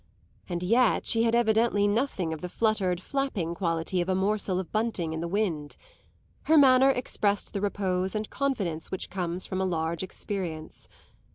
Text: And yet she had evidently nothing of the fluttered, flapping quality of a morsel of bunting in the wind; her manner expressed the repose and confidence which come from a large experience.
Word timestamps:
And 0.49 0.63
yet 0.63 1.05
she 1.05 1.21
had 1.25 1.35
evidently 1.35 1.87
nothing 1.87 2.33
of 2.33 2.41
the 2.41 2.49
fluttered, 2.49 2.99
flapping 2.99 3.53
quality 3.53 4.01
of 4.01 4.09
a 4.09 4.15
morsel 4.15 4.57
of 4.59 4.71
bunting 4.71 5.13
in 5.13 5.19
the 5.19 5.27
wind; 5.27 5.77
her 6.45 6.57
manner 6.57 6.89
expressed 6.89 7.53
the 7.53 7.61
repose 7.61 8.15
and 8.15 8.27
confidence 8.27 8.89
which 8.89 9.11
come 9.11 9.37
from 9.37 9.61
a 9.61 9.63
large 9.65 10.01
experience. 10.01 10.89